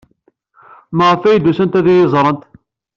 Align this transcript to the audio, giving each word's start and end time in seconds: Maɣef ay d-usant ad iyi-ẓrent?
Maɣef 0.97 1.21
ay 1.23 1.37
d-usant 1.39 1.79
ad 1.79 1.87
iyi-ẓrent? 1.91 2.41